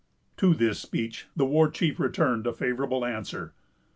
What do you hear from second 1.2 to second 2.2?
the war chief